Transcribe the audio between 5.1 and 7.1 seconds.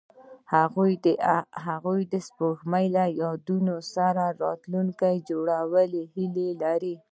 جوړولو هیله لرله.